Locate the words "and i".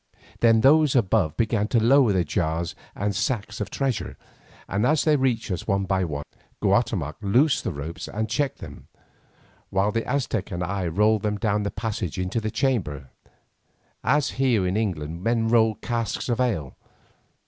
10.49-10.87